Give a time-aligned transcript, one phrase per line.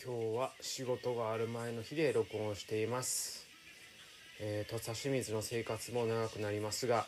[0.00, 3.48] 今日は仕事がある前の日で録音しています、
[4.38, 7.04] えー、土佐清水の生活も長くなりますが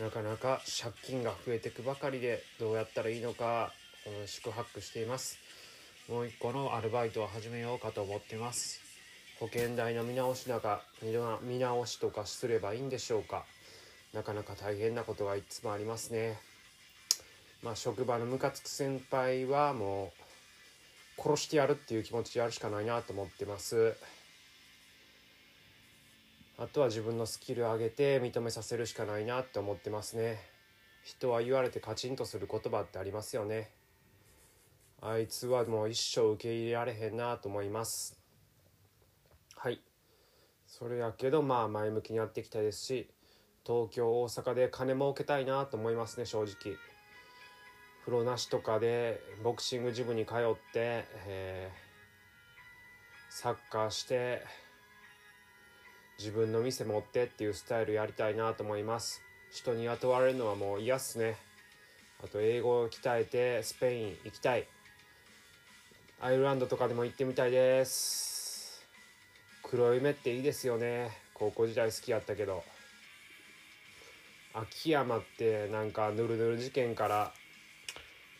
[0.00, 3.72] なかなか借金が増えてくばかりでどうやったらいいのか、
[4.20, 5.38] うん、宿泊しています。
[6.08, 8.80] もう一個のアルバイトを始めようかと思ってます。
[9.38, 10.82] 保険代の見直しだか
[11.42, 13.44] 見直しとかすればいいんでしょうか。
[14.12, 16.40] なかなか大変なことがいつもありますね。
[17.62, 20.24] まあ職場のムカつく先輩はもう
[21.18, 23.94] 殺してやるっていう気持ちでやるしかないなと思ってます。
[26.56, 30.38] あとは自分のスキル上げて認めさせるしかないなって思ってますね。
[31.04, 33.70] 人は言われてカチンとする言葉ってありますよね。
[35.02, 38.16] あいつはもう一生受け入れられへんなと思います。
[39.56, 39.80] はい。
[40.66, 43.08] それやけどまあ前向きにやっていきたいですし
[43.66, 46.76] 東京大阪で金儲けたいなと思いますね正直。
[48.04, 51.74] 風呂なしとかでボクシングジムに通って、えー、
[53.30, 54.42] サッカーして
[56.18, 59.22] 自分の店持ってっていうスタイルやりたいなと思います。
[59.50, 61.38] 人に雇われるのはもう嫌っすね。
[62.22, 64.66] あと英語を鍛えてスペイン行きたい。
[66.20, 68.86] アイルランドとかでも行ってみたいです。
[69.62, 71.10] 黒夢っていいですよね。
[71.32, 72.64] 高校時代好きやったけど。
[74.52, 77.32] 秋山ってなんかぬるぬる事件から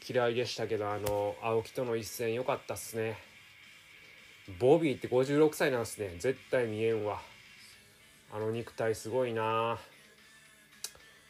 [0.07, 3.17] 嫌いでしたけどあの青木との一戦良かったっすね。
[4.59, 6.17] ボビーって56歳なんすね。
[6.19, 7.23] 絶対見えんわ。
[8.31, 9.79] あの肉体すごいな。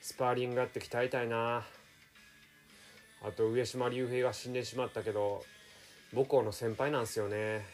[0.00, 1.64] スパーリングやって鍛えたいな。
[3.22, 5.44] あと上島竜兵が死んでしまったけど
[6.12, 7.64] 母校の先輩なんすよね。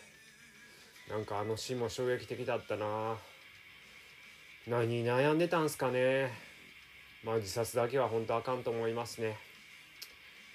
[1.09, 3.17] なんかあのシーンも衝撃的だったな。
[4.69, 6.31] 何悩んでたんすかね。
[7.25, 9.39] まあ自殺だけは本当あかんと思いますね。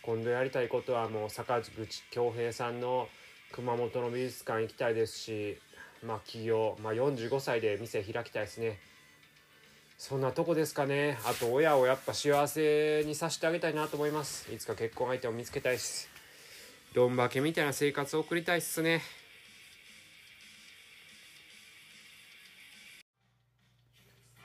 [0.06, 3.08] 今度やりたいことはもう坂口恭平さんの
[3.52, 5.58] 熊本の美術館行きたいですし
[6.06, 8.78] まあ起業、まあ、45歳で店開きたいですね。
[9.98, 11.18] そんなとこですかね。
[11.26, 14.54] あと親をやっぱ幸せにさせてあげたいなと思います。
[14.54, 16.08] いつか結婚相手を見つけたいし。
[16.94, 19.02] どんばけみたいな生活を送りたいっすね。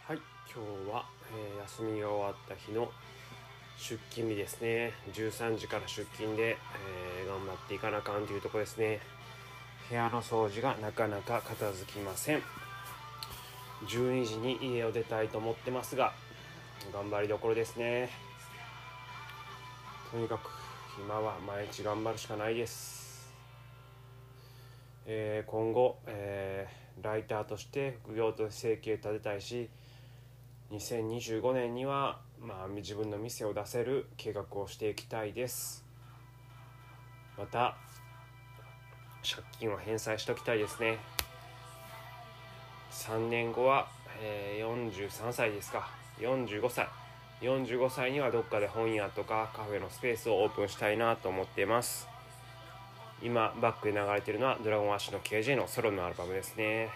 [0.06, 0.16] はい
[0.50, 2.90] 今日は、えー、休みが終わった日の
[3.80, 4.92] 出勤日ですね。
[5.14, 9.00] 13時から出勤で、えー、頑張っていかなあかんというとこですね。
[9.88, 12.42] 部屋の掃除がなかなか片付きません。
[13.86, 16.12] 12時に家を出たいと思ってますが
[16.92, 18.10] 頑張りどころですね。
[20.10, 20.50] とにかく
[20.98, 23.32] 今は毎日頑張るしかないです、
[25.06, 29.70] えー、今後、えー、ライターとして副業と生計立てたいし
[30.70, 35.84] 2025年には、まあ、自分の店を出せる計画をしていきたいです。
[37.36, 37.76] また
[39.22, 40.98] 借金を返済しておきたいですね。
[42.92, 43.88] 3年後は、
[44.22, 45.90] えー、43歳ですか。
[46.20, 46.86] 45歳。
[47.40, 52.06] 45歳にはどっかで本屋とかカフェのスペースをオープンしたいなと思っています。
[53.22, 56.90] 今バックで流れているのはドラゴンアッシュの KJ のソロのアルバムですね。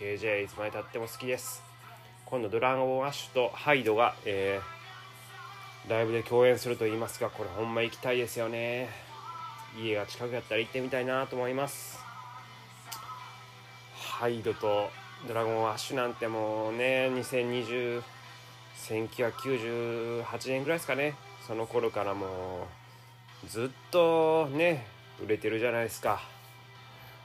[0.00, 1.75] KJ いつまでたっても好きです。
[2.26, 8.88] 今度ドラゴンアッシュとハイドが、えー、ライブで共演すると言いますがこれほんま行きたいですよね。
[9.80, 12.00] 家が近くやったら行ってみたいなと思います。
[13.94, 14.90] ハイドと
[15.28, 18.02] ドラゴンアッシュなんてもうね2020
[18.76, 21.14] 1998年ぐらいですかね。
[21.46, 22.66] その頃からも
[23.44, 24.84] うずっとね
[25.22, 26.20] 売れてるじゃないですか。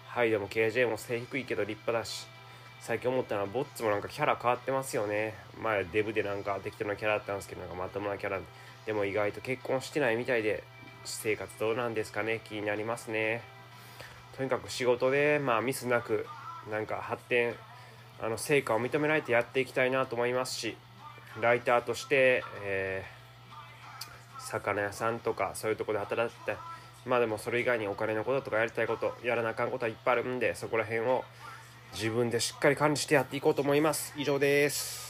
[0.06, 2.28] ハイドも KJ も背低いけど立派だし。
[2.82, 5.36] 最近思ったのはボッツもなんかキャラ変わってますよね。
[5.62, 8.40] 前デブでなんか適当なキャラだったんですけどなんかまともなキャラ
[8.88, 10.64] でも意外と結婚してないみたいで
[11.06, 12.42] 私生活どうなんですかね。
[12.44, 13.44] 気になりますね。
[14.36, 16.26] とにかく仕事でまあミスなく
[16.72, 17.54] なんか発展
[18.20, 20.76] あの成果を認められてやっていきたいなと思いますし
[21.40, 26.56] ライターとして、えー、魚屋さんとかそういうとこで働いて
[27.06, 31.24] まあでもそれ以外にお金のこととかやりたいことやらなあかんことはいっぱいあるんでそこら辺を
[31.94, 34.14] 自分でしっかり管理してやっていこうと思います。
[34.18, 35.02] 以上です。